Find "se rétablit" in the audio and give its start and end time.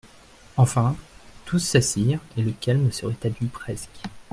2.91-3.49